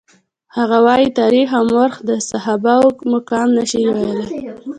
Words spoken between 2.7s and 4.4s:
وو مقام نشي ویلای.